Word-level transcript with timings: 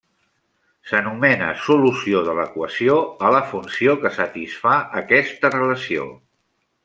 S'anomena 0.91 1.49
solució 1.65 2.21
de 2.29 2.33
l'equació 2.39 2.97
a 3.27 3.31
la 3.35 3.43
funció 3.53 3.95
que 4.05 4.13
satisfà 4.17 4.75
aquesta 5.03 5.55
relació. 5.59 6.09